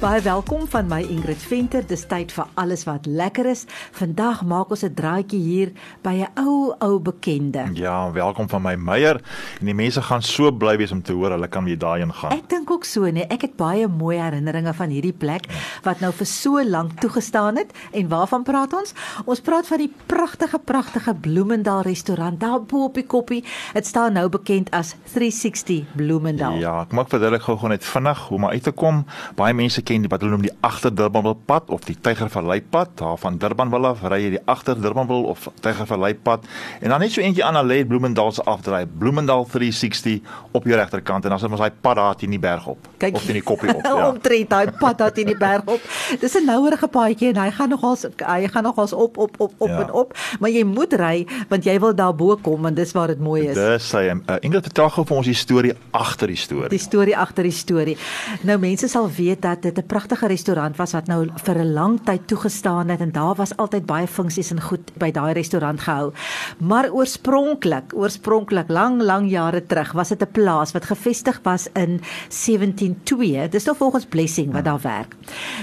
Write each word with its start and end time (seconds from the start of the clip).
Baie 0.00 0.22
welkom 0.24 0.62
van 0.72 0.86
my 0.88 1.02
Ingrid 1.12 1.42
Venter. 1.44 1.82
Dis 1.84 2.06
tyd 2.08 2.30
vir 2.32 2.46
alles 2.56 2.86
wat 2.88 3.04
lekker 3.04 3.44
is. 3.50 3.66
Vandag 3.92 4.38
maak 4.48 4.70
ons 4.72 4.82
'n 4.82 4.94
draaitjie 4.96 5.40
hier 5.40 5.72
by 6.02 6.24
'n 6.24 6.28
ou 6.40 6.72
ou 6.78 6.98
bekende. 6.98 7.68
Ja, 7.74 8.12
welkom 8.12 8.48
van 8.48 8.62
my 8.62 8.74
Meyer. 8.74 9.20
En 9.60 9.66
die 9.66 9.74
mense 9.74 10.02
gaan 10.02 10.22
so 10.22 10.50
bly 10.52 10.76
wees 10.76 10.92
om 10.92 11.02
te 11.02 11.12
hoor 11.12 11.30
hulle 11.30 11.48
kan 11.48 11.64
weer 11.64 11.78
daarheen 11.78 12.12
gaan. 12.12 12.32
Ek 12.32 12.48
dink 12.48 12.70
ook 12.70 12.84
so, 12.84 13.10
nee. 13.10 13.26
Ek 13.26 13.40
het 13.40 13.56
baie 13.56 13.88
mooi 13.88 14.18
herinneringe 14.18 14.74
van 14.74 14.88
hierdie 14.88 15.12
plek 15.12 15.44
wat 15.82 16.00
nou 16.00 16.12
vir 16.12 16.26
so 16.26 16.64
lank 16.64 17.00
toegestaan 17.00 17.56
het. 17.56 17.72
En 17.92 18.08
waarvan 18.08 18.42
praat 18.42 18.72
ons? 18.72 18.94
Ons 19.24 19.40
praat 19.40 19.66
van 19.66 19.78
die 19.78 19.92
pragtige 20.06 20.58
pragtige 20.58 21.14
Bloemendal 21.14 21.82
restaurant 21.82 22.40
daar 22.40 22.62
bo 22.62 22.84
op 22.84 22.94
die 22.94 23.06
koppie. 23.06 23.44
Dit 23.74 23.86
staan 23.86 24.12
nou 24.12 24.28
bekend 24.28 24.70
as 24.70 24.96
360 25.12 25.84
Bloemendal. 25.96 26.52
Ja, 26.52 26.80
ek 26.80 26.92
maak 26.92 27.08
verduidelik 27.08 27.42
gou 27.42 27.68
net 27.68 27.84
vinnig 27.84 28.18
hoe 28.18 28.36
om 28.36 28.46
uit 28.46 28.62
te 28.62 28.72
kom. 28.72 29.04
Baie 29.34 29.54
mense 29.54 29.82
ken 29.90 30.06
wat 30.10 30.22
hulle 30.22 30.36
noem 30.36 30.44
die 30.46 30.52
agter 30.66 30.92
Durbanville 30.94 31.36
pad 31.50 31.70
of 31.74 31.82
die 31.88 31.96
Tygervallei 31.98 32.60
pad. 32.62 32.92
Daar 33.00 33.16
van 33.18 33.38
Durbanville 33.42 33.88
af 33.90 34.02
ry 34.06 34.20
jy 34.22 34.30
die 34.36 34.42
agter 34.46 34.78
Durbanville 34.78 35.26
of 35.32 35.48
Tygervallei 35.64 36.12
pad 36.14 36.46
en 36.80 36.92
dan 36.94 37.00
net 37.02 37.10
so 37.14 37.20
eentjie 37.24 37.44
aan 37.44 37.58
hulle 37.58 37.80
Bloemendal 37.90 38.30
se 38.36 38.44
afdraai. 38.46 38.84
Bloemendal 38.86 39.46
360 39.50 40.20
op 40.52 40.64
jou 40.68 40.76
regterkant 40.78 41.24
en 41.26 41.34
dan 41.34 41.42
is 41.52 41.58
daai 41.58 41.72
pad 41.82 41.96
daar 41.98 42.14
teen 42.20 42.30
die 42.30 42.38
berg 42.38 42.66
op 42.70 42.88
Kyk, 43.00 43.16
of 43.18 43.24
teen 43.26 43.38
die 43.40 43.42
koppie 43.42 43.74
op. 43.74 43.82
Ja. 43.90 44.08
Omtrent 44.08 44.50
daai 44.50 44.70
pad 44.78 44.98
daar 44.98 45.12
teen 45.12 45.26
die 45.26 45.36
berg 45.36 45.66
op. 45.66 45.80
Dis 46.20 46.34
'n 46.38 46.44
nouerige 46.46 46.88
paadjie 46.88 47.32
en 47.34 47.40
hy 47.42 47.50
gaan 47.50 47.68
nogals 47.68 48.06
hy 48.26 48.46
gaan 48.48 48.62
nogals 48.62 48.92
op 48.92 49.18
op 49.18 49.34
op 49.40 49.52
op 49.58 49.68
Ja. 49.68 49.80
en 49.82 49.92
op, 49.92 50.14
maar 50.40 50.50
jy 50.50 50.64
moet 50.64 50.92
ry 50.92 51.26
want 51.48 51.64
jy 51.64 51.78
wil 51.80 51.94
daar 51.94 52.14
bo 52.14 52.36
kom 52.36 52.66
en 52.66 52.74
dis 52.74 52.92
waar 52.92 53.06
dit 53.08 53.18
mooi 53.20 53.48
is. 53.48 53.54
Dis 53.54 53.88
sy 53.88 54.04
uh, 54.14 54.36
Ingrid 54.40 54.62
vertel 54.62 54.90
gou 54.90 55.04
vir 55.06 55.16
ons 55.16 55.26
die 55.26 55.34
storie 55.34 55.72
agter 55.90 56.26
die 56.26 56.36
storie. 56.36 56.68
die 56.68 56.78
storie 56.78 57.16
agter 57.16 57.42
die 57.42 57.52
storie. 57.52 57.96
Nou 58.42 58.58
mense 58.58 58.88
sal 58.88 59.10
weet 59.10 59.42
dat 59.42 59.62
dit 59.62 59.74
'n 59.80 59.86
pragtige 59.86 60.26
restaurant 60.26 60.76
was 60.76 60.92
wat 60.92 61.06
nou 61.06 61.28
vir 61.44 61.58
'n 61.58 61.72
lang 61.72 62.00
tyd 62.04 62.26
toegestaan 62.26 62.88
het 62.88 63.00
en 63.00 63.12
daar 63.12 63.34
was 63.34 63.56
altyd 63.56 63.86
baie 63.86 64.06
funksies 64.06 64.50
en 64.50 64.60
goed 64.60 64.92
by 64.98 65.10
daai 65.10 65.32
restaurant 65.32 65.80
gehou. 65.80 66.12
Maar 66.58 66.90
oorspronklik, 66.92 67.92
oorspronklik 67.94 68.68
lang 68.68 69.02
lang 69.02 69.30
jare 69.30 69.66
terug 69.66 69.92
was 69.92 70.08
dit 70.08 70.22
'n 70.22 70.32
plaas 70.32 70.72
wat 70.72 70.84
gevestig 70.84 71.40
was 71.42 71.68
in 71.74 72.00
172. 72.28 73.48
Dis 73.48 73.64
nou 73.64 73.76
volgens 73.76 74.04
Blessing 74.06 74.52
wat 74.52 74.64
daar 74.64 74.80
werk. 74.82 75.16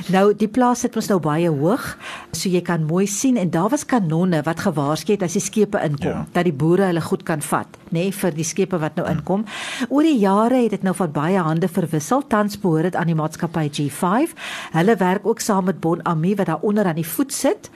Nou 0.08 0.34
die 0.36 0.48
plaas 0.48 0.80
sit 0.80 0.96
ons 0.96 1.08
nou 1.08 1.20
baie 1.20 1.50
hoog, 1.50 1.98
so 2.32 2.50
jy 2.50 2.62
kan 2.62 2.84
mooi 2.86 3.06
sien 3.08 3.38
en 3.38 3.50
daar 3.50 3.70
was 3.70 3.86
kanonne 3.86 4.42
wat 4.44 4.60
gewaarsku 4.60 5.12
het 5.12 5.24
as 5.24 5.34
die 5.34 5.42
skepe 5.42 5.80
inkom 5.84 6.08
Ja. 6.12 6.26
dat 6.32 6.44
die 6.44 6.54
boere 6.54 6.86
hulle 6.86 7.02
goed 7.02 7.24
kan 7.24 7.42
vat, 7.42 7.68
nê, 7.92 7.92
nee, 7.92 8.12
vir 8.12 8.32
die 8.32 8.44
skepe 8.44 8.80
wat 8.80 8.96
nou 8.96 9.08
inkom. 9.10 9.46
Oor 9.90 10.04
die 10.04 10.20
jare 10.20 10.56
het 10.64 10.70
dit 10.70 10.84
nou 10.84 10.94
van 10.96 11.12
baie 11.12 11.38
hande 11.38 11.68
verwissel. 11.68 12.24
Tans 12.28 12.58
behoort 12.60 12.84
dit 12.84 12.96
aan 12.96 13.08
die 13.08 13.16
maatskappy 13.16 13.70
G5. 13.70 14.07
Hulle 14.72 14.96
werk 14.96 15.26
ook 15.28 15.40
saam 15.40 15.66
met 15.66 15.80
Bon 15.80 16.00
Ami 16.06 16.36
wat 16.36 16.46
daar 16.46 16.60
onder 16.62 16.86
aan 16.86 16.96
die 16.96 17.08
voet 17.08 17.34
sit. 17.34 17.70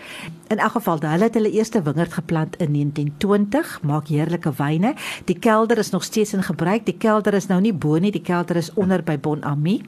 In 0.47 0.57
elk 0.59 0.71
geval, 0.71 0.99
hulle 0.99 1.23
het 1.23 1.33
hulle 1.33 1.51
eerste 1.51 1.81
wingerd 1.81 2.13
geplant 2.13 2.55
in 2.59 2.71
1920, 2.73 3.79
maak 3.83 4.07
heerlike 4.07 4.51
wyne. 4.57 4.93
Die 5.25 5.39
kelder 5.39 5.77
is 5.77 5.89
nog 5.89 6.03
steeds 6.03 6.33
in 6.33 6.43
gebruik. 6.43 6.85
Die 6.85 6.97
kelder 6.97 7.33
is 7.33 7.47
nou 7.47 7.61
nie 7.61 7.73
bo 7.73 7.97
nie, 7.97 8.11
die 8.11 8.21
kelder 8.21 8.55
is 8.55 8.71
onder 8.73 9.03
by 9.03 9.17
Bon 9.19 9.43
Ami. 9.43 9.81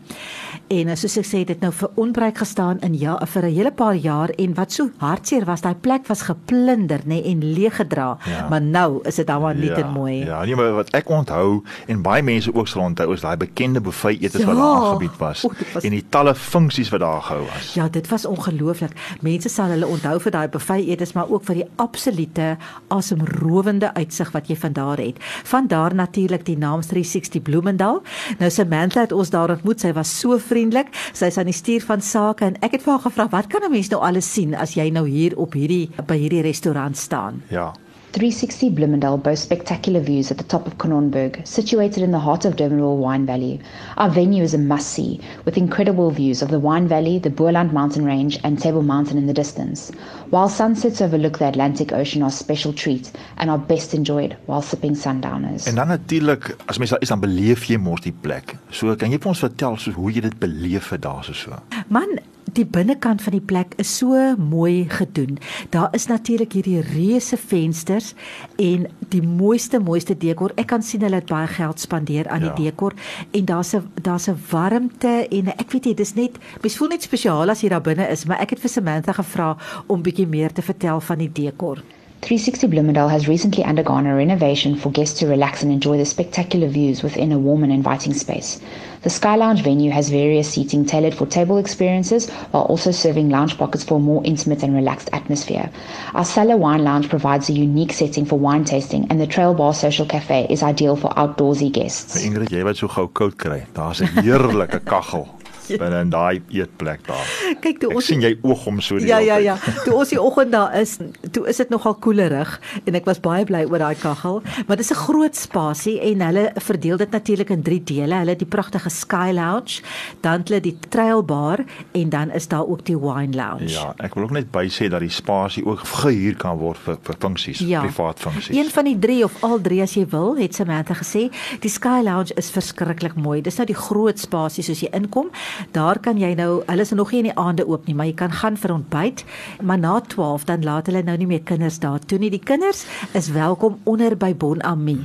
En 0.67 0.87
eh, 0.87 0.95
soos 0.95 1.17
ek 1.17 1.25
sê, 1.27 1.37
het 1.43 1.47
dit 1.47 1.61
nou 1.61 1.71
vir 1.73 1.89
onbruik 1.95 2.37
gestaan 2.37 2.79
in 2.81 2.93
ja 2.99 3.17
vir 3.25 3.43
'n 3.45 3.53
hele 3.55 3.71
paar 3.71 3.95
jaar 3.95 4.29
en 4.29 4.53
wat 4.53 4.71
so 4.71 4.89
hartseer 4.97 5.45
was, 5.45 5.61
daai 5.61 5.75
plek 5.75 6.07
was 6.07 6.21
geplunder, 6.21 6.99
nê, 7.05 7.21
en 7.25 7.53
leeggedra. 7.53 8.17
Ja. 8.25 8.47
Maar 8.49 8.61
nou 8.61 8.99
is 9.03 9.15
dit 9.15 9.29
almal 9.29 9.53
net 9.53 9.77
en 9.77 9.89
mooi. 9.91 10.25
Ja, 10.25 10.43
nee, 10.45 10.55
maar 10.55 10.73
wat 10.73 10.89
ek 10.93 11.09
onthou 11.09 11.63
en 11.87 12.01
baie 12.01 12.23
mense 12.23 12.53
ook 12.53 12.67
sal 12.67 12.81
onthou 12.81 13.13
is 13.13 13.21
daai 13.21 13.37
bekende 13.37 13.81
buffet 13.81 14.21
etes 14.21 14.43
wat 14.45 14.55
Ja. 14.55 14.61
daar 14.61 14.75
aangebied 14.75 15.17
was 15.17 15.45
O, 15.45 15.51
was- 15.73 15.83
en 15.83 15.89
die 15.89 16.05
talle 16.09 16.32
funksies 16.35 16.89
wat 16.89 16.99
daar 16.99 17.21
gehou 17.21 17.45
was. 17.45 17.73
Ja, 17.73 17.87
dit 17.89 18.07
was 18.07 18.25
ongelooflik. 18.25 18.91
Mense 19.21 19.49
sal 19.49 19.73
hulle 19.73 19.87
onthou 19.87 20.19
vir 20.19 20.31
daai 20.31 20.47
buffet 20.47 20.87
etes, 20.87 21.13
maar 21.13 21.29
ook 21.29 21.43
vir 21.43 21.55
die 21.55 21.67
absolute 21.75 22.57
asemrowende 22.87 23.93
uitsig 23.93 24.31
wat 24.31 24.47
jy 24.47 24.55
van 24.55 24.73
daar 24.73 24.97
het. 24.97 25.17
Van 25.43 25.67
daar 25.67 25.95
natuurlik 25.95 26.45
die 26.45 26.57
naam 26.57 26.81
360 26.81 27.41
Bloemendal. 27.41 28.01
Nou 28.39 28.51
Samantha 28.51 29.01
het 29.01 29.11
ons 29.11 29.29
daar 29.29 29.49
ontmoet. 29.49 29.79
Sy 29.79 29.93
was 29.93 30.19
so 30.19 30.37
vriendelik. 30.37 30.91
Sy's 31.13 31.37
aan 31.37 31.49
die 31.51 31.57
stuur 31.57 31.85
van 31.85 32.01
sake 32.01 32.45
en 32.45 32.59
ek 32.61 32.77
het 32.77 32.83
vir 32.83 32.93
haar 32.93 33.05
gevra, 33.07 33.27
"Wat 33.29 33.47
kan 33.47 33.63
'n 33.63 33.71
mens 33.71 33.89
nou 33.89 34.01
alles 34.01 34.33
sien 34.33 34.55
as 34.55 34.73
jy 34.73 34.89
nou 34.89 35.07
hier 35.07 35.37
op 35.37 35.53
hierdie 35.53 35.89
by 36.05 36.17
hierdie 36.17 36.41
restaurant 36.41 36.97
staan?" 36.97 37.43
Ja. 37.49 37.73
360 38.13 38.69
Bloemendal 38.69 39.17
boasts 39.17 39.43
spectacular 39.43 39.99
views 39.99 40.29
at 40.29 40.37
the 40.37 40.43
top 40.43 40.67
of 40.67 40.77
Cononburg, 40.77 41.47
situated 41.47 42.03
in 42.03 42.11
the 42.11 42.19
heart 42.19 42.45
of 42.45 42.55
Durbanville 42.55 42.97
Wine 42.97 43.25
Valley. 43.25 43.59
Our 43.97 44.07
venue 44.07 44.43
is 44.43 44.53
a 44.53 44.59
must-see, 44.59 45.19
with 45.45 45.57
incredible 45.57 46.11
views 46.11 46.43
of 46.43 46.49
the 46.49 46.59
Wine 46.59 46.87
Valley, 46.87 47.17
the 47.17 47.31
Boerland 47.31 47.73
mountain 47.73 48.05
range, 48.05 48.39
and 48.43 48.59
Table 48.59 48.83
Mountain 48.83 49.17
in 49.17 49.25
the 49.25 49.33
distance. 49.33 49.91
While 50.29 50.47
sunsets 50.47 51.01
overlook 51.01 51.39
the 51.39 51.47
Atlantic 51.47 51.91
Ocean 51.91 52.21
are 52.21 52.27
a 52.27 52.31
special 52.31 52.71
treat 52.71 53.11
and 53.37 53.49
are 53.49 53.57
best 53.57 53.95
enjoyed 53.95 54.37
while 54.45 54.61
sipping 54.61 54.95
sundowners. 54.95 55.65
En 55.65 55.75
dan 55.75 55.87
natuurlik 55.87 56.55
as 56.65 56.77
mens 56.77 56.89
daar 56.89 57.01
is 57.01 57.09
dan 57.09 57.19
beleef 57.19 57.65
jy 57.65 57.77
mos 57.77 58.01
die 58.01 58.13
plek. 58.21 58.55
So 58.69 58.95
kan 58.95 59.09
jy 59.09 59.17
vir 59.17 59.33
ons 59.33 59.41
vertel 59.41 59.77
so 59.77 59.91
hoe 59.91 60.11
jy 60.13 60.21
dit 60.21 60.37
beleef 60.39 60.89
het 60.93 61.01
daar 61.01 61.23
so 61.25 61.33
so. 61.33 61.57
Man, 61.87 62.19
die 62.51 62.65
binnekant 62.65 63.21
van 63.21 63.31
die 63.31 63.41
plek 63.41 63.73
is 63.77 63.97
so 63.97 64.35
mooi 64.37 64.85
gedoen. 64.89 65.37
Daar 65.69 65.89
is 65.95 66.07
natuurlik 66.07 66.53
hierdie 66.53 66.81
reuse 66.81 67.37
vensters 67.37 68.13
en 68.55 68.87
die 69.09 69.21
mooiste 69.21 69.79
mooiste 69.79 70.17
dekor. 70.17 70.51
Ek 70.55 70.67
kan 70.67 70.81
sien 70.83 71.01
hulle 71.01 71.15
het 71.15 71.25
baie 71.31 71.47
geld 71.47 71.79
spandeer 71.79 72.27
aan 72.27 72.43
Ja. 72.43 72.53
die 72.53 72.63
dekor 72.65 72.93
en 73.31 73.45
daar's 73.45 73.73
'n 73.75 73.89
daar's 74.01 74.27
'n 74.27 74.37
warmte 74.51 75.27
en 75.31 75.47
ek 75.47 75.71
weet 75.71 75.85
nie, 75.85 75.95
dis 75.95 76.13
net 76.15 76.37
mens 76.61 76.77
voel 76.77 76.87
net 76.89 77.01
spesiaal 77.03 77.49
as 77.49 77.61
jy 77.61 77.69
daar 77.69 77.81
binne 77.81 78.07
is, 78.09 78.25
maar 78.25 78.39
ek 78.41 78.49
het 78.49 78.59
vir 78.59 78.69
Samantha 78.69 79.11
gevra 79.13 79.57
om 79.87 80.01
bietjie 80.03 80.27
meer 80.27 80.51
te 80.53 80.61
vertel 80.61 80.99
van 81.01 81.17
die 81.17 81.31
dekor. 81.31 81.81
360 82.23 82.67
Bloomingdale 82.67 83.09
has 83.09 83.27
recently 83.27 83.65
undergone 83.65 84.07
a 84.07 84.15
renovation 84.15 84.77
for 84.77 84.89
guests 84.89 85.19
to 85.19 85.27
relax 85.27 85.61
and 85.61 85.69
enjoy 85.69 85.97
the 85.97 86.05
spectacular 86.05 86.69
views 86.69 87.03
within 87.03 87.33
a 87.33 87.37
warm 87.37 87.65
and 87.65 87.73
inviting 87.73 88.13
space. 88.13 88.61
The 89.01 89.09
Sky 89.09 89.35
Lounge 89.35 89.61
venue 89.61 89.91
has 89.91 90.09
various 90.09 90.49
seating 90.49 90.85
tailored 90.85 91.13
for 91.13 91.25
table 91.25 91.57
experiences 91.57 92.29
while 92.51 92.63
also 92.63 92.91
serving 92.91 93.29
lounge 93.29 93.57
pockets 93.57 93.83
for 93.83 93.95
a 93.95 93.99
more 93.99 94.23
intimate 94.23 94.63
and 94.63 94.73
relaxed 94.73 95.09
atmosphere. 95.11 95.69
Our 96.13 96.23
Cellar 96.23 96.55
Wine 96.55 96.85
Lounge 96.85 97.09
provides 97.09 97.49
a 97.49 97.53
unique 97.53 97.91
setting 97.91 98.23
for 98.23 98.39
wine 98.39 98.63
tasting, 98.63 99.05
and 99.09 99.19
the 99.19 99.27
Trail 99.27 99.53
Bar 99.53 99.73
Social 99.73 100.05
Cafe 100.05 100.47
is 100.49 100.63
ideal 100.63 100.95
for 100.95 101.09
outdoorsy 101.17 101.73
guests. 101.73 102.23
Ingrid, 102.23 102.55
jy 102.55 102.63
wat 102.63 102.79
so 102.79 102.87
gou 102.87 103.09
koud 103.11 103.35
kry. 103.35 103.65
Daar's 103.75 103.99
'n 103.99 104.23
heerlike 104.23 104.79
kaggel 104.91 105.27
binne 105.81 106.01
in 106.01 106.09
daai 106.09 106.41
eetplek 106.49 107.05
daar. 107.07 107.27
Kyk 107.61 107.79
toe 107.79 107.89
Ek 107.89 107.95
ons 107.95 108.05
sien 108.05 108.21
jy 108.21 108.37
oog 108.41 108.65
om 108.67 108.81
so 108.81 108.97
die 108.97 109.07
Ja 109.07 109.19
ja 109.19 109.37
ja. 109.37 109.57
Toe 109.85 109.93
ons 109.93 110.09
die 110.09 110.21
oggend 110.21 110.51
daar 110.51 110.73
is, 110.79 110.97
toe 111.31 111.47
is 111.47 111.57
dit 111.57 111.69
nogal 111.69 111.95
koelerig 111.95 112.59
en 112.85 112.95
ek 112.95 113.05
was 113.05 113.19
baie 113.19 113.45
bly 113.45 113.63
oor 113.69 113.79
daai 113.79 113.95
kaggel, 113.95 114.41
maar 114.67 114.77
dis 114.77 114.91
'n 114.91 114.95
groot 114.95 115.35
spasie 115.35 115.99
en 116.01 116.21
hulle 116.21 116.51
verdeel 116.55 116.97
dit 116.97 117.11
natuurlik 117.11 117.49
in 117.49 117.63
drie 117.63 117.83
dele. 117.83 118.15
Hulle 118.15 118.29
het 118.35 118.39
die 118.39 118.45
pragtige 118.47 118.89
Sky 118.89 119.31
Lounge, 119.33 119.81
dan 120.21 120.43
hulle 120.47 120.59
die 120.61 120.77
Trail 120.89 121.23
Bar 121.23 121.63
en 121.93 122.09
dan 122.09 122.31
is 122.31 122.47
daar 122.47 122.65
ook 122.67 122.85
die 122.85 122.97
Wine 122.97 123.35
Lounge. 123.35 123.69
Ja, 123.69 123.93
ek 123.99 124.13
wil 124.15 124.23
ook 124.23 124.31
net 124.31 124.51
by 124.51 124.67
sê 124.69 124.89
dat 124.89 124.99
die 124.99 125.09
spasie 125.09 125.65
ook 125.65 125.79
gehuur 125.79 126.35
kan 126.37 126.57
word 126.57 126.77
vir 126.77 126.97
vir 127.03 127.15
funksies, 127.19 127.59
Ja. 127.59 127.81
privaat 127.81 128.19
funksies. 128.19 128.55
Een 128.57 128.69
van 128.69 128.85
die 128.85 128.99
drie 128.99 129.23
of 129.23 129.43
al 129.43 129.61
drie 129.61 129.81
as 129.81 129.93
jy 129.93 130.05
wil, 130.09 130.35
het 130.37 130.55
Samantha 130.55 130.93
gesê. 130.93 131.29
Die 131.59 131.69
Sky 131.69 132.01
Lounge 132.03 132.33
is 132.35 132.49
verskriklik 132.51 133.15
mooi. 133.15 133.41
Dis 133.41 133.57
nou 133.57 133.65
die 133.65 133.75
groot 133.75 134.19
spasie 134.19 134.63
soos 134.63 134.79
jy 134.81 134.89
inkom. 134.93 135.29
Daar 135.71 135.99
kan 135.99 136.17
jy 136.17 136.33
nou, 136.37 136.63
hulle 136.65 136.81
is 136.81 136.91
nog 136.91 137.11
nie 137.11 137.23
in 137.23 137.29
die 137.29 137.37
aande 137.39 137.65
oop 137.67 137.87
nie, 137.87 137.95
maar 137.95 138.05
jy 138.05 138.15
kan 138.17 138.31
gaan 138.31 138.57
vir 138.57 138.73
ontbyt, 138.73 139.23
maar 139.61 139.79
na 139.79 139.99
12 139.99 140.45
dan 140.49 140.63
laat 140.63 140.89
hulle 140.89 141.03
nou 141.03 141.17
nie 141.17 141.27
meer 141.27 141.43
kinders 141.43 141.79
daar 141.79 141.99
toe 141.99 142.19
nie. 142.19 142.31
Die 142.33 142.41
kinders 142.43 142.85
is 143.13 143.29
welkom 143.33 143.79
onder 143.89 144.17
by 144.17 144.33
Bon 144.35 144.61
Ami. 144.63 144.99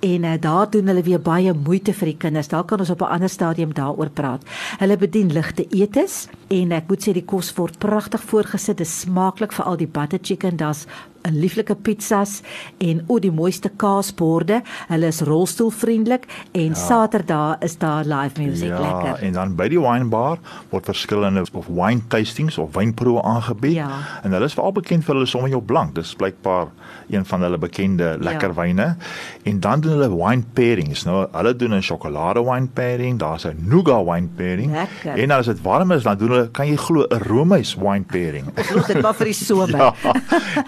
En 0.00 0.24
uh, 0.24 0.34
daar 0.40 0.70
doen 0.70 0.86
hulle 0.86 1.02
weer 1.02 1.20
baie 1.20 1.54
moeite 1.54 1.94
vir 1.94 2.12
die 2.12 2.18
kinders. 2.26 2.48
Daar 2.48 2.64
kan 2.64 2.80
ons 2.80 2.90
op 2.90 3.02
'n 3.02 3.12
ander 3.16 3.28
stadium 3.28 3.74
daaroor 3.74 4.10
praat. 4.10 4.42
Hulle 4.78 4.96
bedien 4.96 5.32
ligte 5.32 5.66
etes 5.70 6.28
en 6.48 6.72
ek 6.72 6.88
moet 6.88 7.08
sê 7.08 7.12
die 7.12 7.24
kos 7.24 7.54
word 7.54 7.78
pragtig 7.78 8.22
voorgesit. 8.22 8.76
Dit 8.78 8.86
is 8.86 9.00
smaaklik 9.00 9.52
vir 9.52 9.64
al 9.64 9.76
die 9.76 9.86
butter 9.86 10.18
chicken. 10.22 10.56
Daar's 10.56 10.86
lieflike 11.32 11.74
pizzas 11.74 12.42
en 12.78 13.04
o 13.06 13.18
die 13.18 13.30
mooiste 13.32 13.70
kaasborde. 13.76 14.62
Hulle 14.88 15.06
is 15.06 15.20
rolstoelvriendelik 15.20 16.26
en 16.52 16.72
ja. 16.74 16.74
Saterdag 16.74 17.58
is 17.64 17.78
daar 17.78 18.04
live 18.04 18.42
music 18.42 18.68
ja, 18.68 18.80
lekker. 18.80 19.22
en 19.26 19.32
dan 19.32 19.54
by 19.56 19.68
die 19.68 19.80
wine 19.80 20.04
bar 20.04 20.38
word 20.70 20.84
verskillende 20.84 21.44
of 21.52 21.66
wine 21.66 22.00
tastings 22.08 22.58
of 22.58 22.74
wynproe 22.74 23.22
aangebied. 23.22 23.72
Ja. 23.74 23.88
En 24.22 24.32
hulle 24.32 24.44
is 24.44 24.54
veral 24.54 24.72
bekend 24.72 25.04
vir 25.04 25.14
hulle 25.14 25.26
Sauvignon 25.26 25.64
Blanc. 25.64 25.94
Dis 25.94 26.14
blykbaar 26.14 26.68
een 27.08 27.24
van 27.24 27.42
hulle 27.42 27.58
bekende 27.58 28.16
lekker 28.20 28.48
Ja. 28.48 28.54
wyne. 28.54 28.96
En 29.44 29.60
dan 29.60 29.80
doen 29.80 29.92
hulle 29.92 30.10
wine 30.16 30.42
pairings. 30.52 31.04
Nou, 31.04 31.26
hulle 31.32 31.56
doen 31.56 31.74
'n 31.74 31.82
sjokolade 31.82 32.42
wine 32.44 32.66
pairing, 32.66 33.18
daar's 33.18 33.44
'n 33.46 33.56
nougat 33.68 34.04
wine 34.04 34.28
pairing. 34.36 34.72
Lekker. 34.72 35.22
En 35.22 35.30
as 35.30 35.46
dit 35.46 35.62
warm 35.62 35.90
is, 35.92 36.02
dan 36.02 36.16
doen 36.18 36.28
hulle 36.30 36.48
kan 36.50 36.66
jy 36.66 36.76
glo 36.76 37.06
'n 37.08 37.18
roomys 37.18 37.74
wine 37.74 38.04
pairing. 38.04 38.46
Ons 38.56 38.70
los 38.70 38.86
dit 38.86 39.02
maar 39.02 39.14
vir 39.14 39.24
die 39.26 39.34
somer. 39.34 39.68
Ja. 39.84 39.94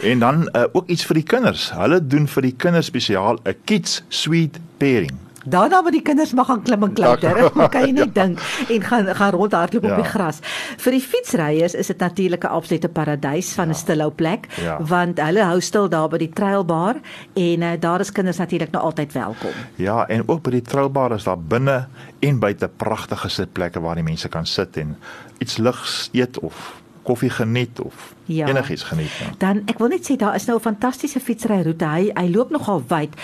En 0.02 0.18
dan 0.18 0.45
dan 0.52 0.62
uh, 0.62 0.68
ook 0.72 0.88
iets 0.88 1.04
vir 1.06 1.20
die 1.20 1.26
kinders. 1.26 1.70
Hulle 1.74 2.00
doen 2.06 2.26
vir 2.30 2.50
die 2.50 2.56
kinders 2.56 2.90
spesiaal 2.92 3.38
'n 3.44 3.54
kids 3.64 4.02
sweet 4.08 4.58
pairing. 4.78 5.24
Daarna 5.46 5.80
moet 5.80 5.92
die 5.92 6.02
kinders 6.02 6.32
mag 6.34 6.46
gaan 6.46 6.62
klim 6.62 6.82
en 6.82 6.92
klouter. 6.92 7.50
kan 7.74 7.84
jy 7.86 7.92
net 8.00 8.14
dink 8.14 8.40
en 8.68 8.82
gaan 8.82 9.14
gaan 9.14 9.30
rondhardloop 9.30 9.84
ja. 9.84 9.90
op 9.90 10.02
die 10.02 10.10
gras. 10.10 10.40
Vir 10.82 10.92
die 10.92 11.00
fietsryers 11.00 11.74
is 11.74 11.86
dit 11.86 11.98
natuurlik 11.98 12.44
'n 12.44 12.50
absolute 12.50 12.88
paradys 12.88 13.52
van 13.54 13.68
'n 13.68 13.68
ja. 13.68 13.78
stilhou 13.78 14.10
plek 14.10 14.48
ja. 14.62 14.82
want 14.82 15.20
hulle 15.20 15.42
hou 15.42 15.60
stil 15.60 15.88
daar 15.88 16.08
by 16.08 16.18
die 16.18 16.32
trailbar 16.32 16.96
en 17.34 17.62
uh, 17.62 17.70
daar 17.80 18.00
is 18.00 18.12
kinders 18.12 18.36
natuurlik 18.36 18.70
nou 18.70 18.84
altyd 18.84 19.12
welkom. 19.12 19.54
Ja, 19.76 20.08
en 20.08 20.28
ook 20.28 20.42
by 20.42 20.50
die 20.50 20.62
trailbar 20.62 21.12
is 21.12 21.24
daar 21.24 21.38
binne 21.38 21.86
en 22.18 22.38
buite 22.38 22.68
pragtige 22.68 23.28
sitplekke 23.28 23.80
waar 23.80 23.94
die 23.94 24.04
mense 24.04 24.28
kan 24.28 24.46
sit 24.46 24.76
en 24.76 24.96
iets 25.38 25.56
ligs 25.56 26.10
eet 26.12 26.38
of 26.38 26.82
koffie 27.02 27.30
geniet 27.30 27.80
of 27.80 28.15
ja. 28.26 28.46
enigiets 28.46 28.82
geniet. 28.82 29.10
Ja. 29.20 29.30
Dan 29.38 29.62
ek 29.66 29.78
wil 29.78 29.88
net 29.88 30.06
sê 30.06 30.16
daar 30.16 30.34
is 30.34 30.46
nou 30.46 30.56
'n 30.58 30.62
fantastiese 30.62 31.20
fietsryroete. 31.20 31.84
Hy 31.84 32.10
hy 32.14 32.28
loop 32.30 32.50
nogal 32.50 32.82
wyd. 32.88 33.14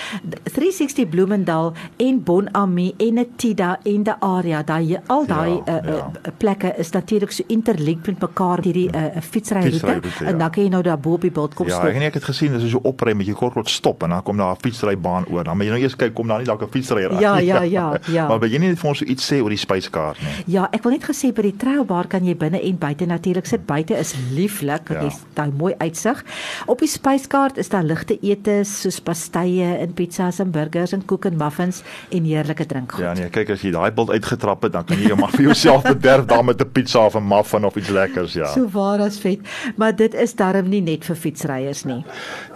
360 0.52 1.08
Bloemendal 1.08 1.72
en 1.96 2.22
Bonami 2.22 2.94
en 2.96 3.18
Etida 3.18 3.78
en 3.84 4.02
die 4.02 4.14
area 4.20 4.62
daai 4.62 5.00
al 5.06 5.26
daai 5.26 5.62
ja, 5.66 5.80
uh, 5.80 5.88
ja. 5.88 6.10
uh, 6.26 6.32
plekke 6.38 6.74
is 6.78 6.90
natuurlik 6.90 7.30
so 7.30 7.44
interlinked 7.46 8.06
met 8.06 8.20
mekaar 8.20 8.62
hierdie 8.62 8.88
'n 8.90 8.96
uh, 8.96 9.20
fietsryroete 9.20 10.00
ja. 10.20 10.26
en 10.26 10.38
dan 10.38 10.50
kan 10.50 10.62
jy 10.62 10.68
nou 10.68 10.82
daar 10.82 10.98
bo 10.98 11.12
op 11.12 11.20
die 11.20 11.30
bult 11.30 11.54
kom 11.54 11.66
ja, 11.66 11.74
stop. 11.74 11.88
Ja, 11.88 11.98
ek 11.98 12.02
het 12.02 12.12
dit 12.12 12.24
gesien, 12.24 12.52
dis 12.52 12.70
so 12.70 12.80
opry 12.82 13.12
met 13.12 13.26
jy 13.26 13.34
kort 13.34 13.52
kort 13.52 13.70
stop 13.70 14.02
en 14.02 14.10
dan 14.10 14.22
kom 14.22 14.36
daar 14.36 14.54
'n 14.54 14.60
fietsrybaan 14.60 15.26
oor. 15.30 15.44
Dan 15.44 15.56
moet 15.56 15.66
jy 15.66 15.72
nou 15.72 15.82
eers 15.82 15.96
kyk 15.96 16.14
kom 16.14 16.28
daar 16.28 16.38
nie 16.38 16.46
dalk 16.46 16.62
'n 16.62 16.70
fietsryer. 16.70 17.20
Ja, 17.20 17.38
ja, 17.38 17.62
ja, 17.62 17.98
ja. 18.06 18.26
maar 18.28 18.38
wil 18.38 18.50
jy 18.50 18.58
nie 18.58 18.76
vir 18.76 18.88
ons 18.88 18.98
so 18.98 19.04
iets 19.04 19.32
sê 19.32 19.40
oor 19.42 19.50
die 19.50 19.58
spyskaart 19.58 20.20
nie? 20.20 20.54
Ja, 20.54 20.68
ek 20.72 20.82
wil 20.82 20.92
net 20.92 21.04
gesê 21.04 21.32
by 21.32 21.42
die 21.42 21.56
trailbar 21.56 22.06
kan 22.06 22.24
jy 22.24 22.36
binne 22.36 22.60
en 22.62 22.78
buite 22.78 23.06
natuurlik 23.06 23.46
sit. 23.46 23.66
Buite 23.66 23.98
is 23.98 24.14
lieflik, 24.34 24.91
ja. 24.92 25.02
jy 25.02 25.12
daai 25.34 25.50
mooi 25.56 25.74
uitsig. 25.78 26.24
Op 26.66 26.78
die 26.78 26.88
spyskaart 26.88 27.58
is 27.58 27.68
daar 27.68 27.84
ligte 27.84 28.18
etes 28.20 28.80
soos 28.82 29.00
pastye 29.00 29.78
en 29.78 29.94
pizzas 29.94 30.38
en 30.38 30.50
burgers 30.50 30.92
en 30.92 31.04
koek 31.04 31.24
en 31.30 31.36
muffins 31.36 31.82
en 32.10 32.24
heerlike 32.24 32.66
drinkgoed. 32.66 33.04
Ja 33.04 33.12
nee, 33.18 33.30
kyk 33.30 33.50
as 33.56 33.62
jy 33.62 33.72
daai 33.74 33.90
bult 33.92 34.10
uitgetrap 34.10 34.62
het, 34.62 34.72
dan 34.72 34.84
kan 34.84 34.98
jy 34.98 35.12
jou 35.12 35.18
maar 35.22 35.34
vir 35.34 35.48
jouself 35.50 35.82
bederf 35.82 36.26
daar 36.30 36.44
met 36.44 36.60
'n 36.60 36.70
pizza 36.72 37.06
of 37.06 37.16
'n 37.16 37.26
muffin 37.28 37.64
of 37.64 37.76
iets 37.76 37.88
lekkers, 37.88 38.32
ja. 38.32 38.46
So 38.46 38.68
waar 38.68 39.00
as 39.00 39.18
vet, 39.18 39.40
maar 39.76 39.96
dit 39.96 40.14
is 40.14 40.34
darm 40.34 40.68
nie 40.68 40.80
net 40.80 41.04
vir 41.04 41.16
fietsryers 41.16 41.84
nie. 41.84 42.04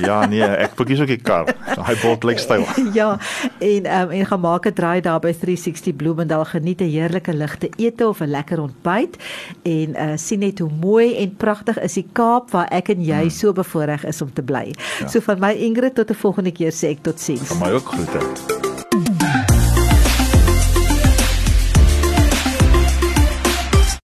ja, 0.07 0.19
nee, 0.29 0.43
ek 0.65 0.75
verkies 0.79 1.03
ook 1.03 1.13
die 1.13 1.21
kar. 1.21 1.51
Hy 1.75 1.95
bot 2.01 2.25
like 2.27 2.41
styl. 2.41 2.65
ja, 2.99 3.15
en 3.59 3.89
um, 3.99 4.15
en 4.19 4.29
gaan 4.31 4.43
maak 4.43 4.67
'n 4.69 4.75
draai 4.75 5.01
daar 5.05 5.21
by 5.23 5.33
360 5.33 5.95
Bloemendal, 5.95 6.45
geniet 6.45 6.81
'n 6.81 6.89
heerlike 6.89 7.33
ligte 7.33 7.69
ete 7.77 8.07
of 8.07 8.21
'n 8.21 8.31
lekker 8.31 8.61
ontbyt 8.61 9.17
en 9.63 9.95
uh, 9.95 10.11
sien 10.15 10.39
net 10.39 10.59
hoe 10.59 10.71
mooi 10.81 11.15
en 11.17 11.35
pragtig 11.35 11.79
is 11.79 11.93
die 11.93 12.07
Kaap 12.15 12.51
waar 12.51 12.67
ek 12.71 12.89
en 12.89 13.01
jy 13.03 13.27
hmm. 13.27 13.29
so 13.29 13.53
bevoorreg 13.53 14.05
is 14.05 14.21
om 14.21 14.33
te 14.33 14.43
bly. 14.43 14.73
Ja. 14.99 15.07
So 15.07 15.19
van 15.19 15.39
my 15.39 15.53
Ingrid 15.53 15.95
tot 15.95 16.09
'n 16.09 16.15
volgende 16.15 16.51
keer 16.51 16.71
sê 16.71 16.95
ek 16.95 17.03
totsiens. 17.03 17.47
Van 17.47 17.59
my 17.59 17.71
ook 17.75 17.87
groete. 17.87 18.54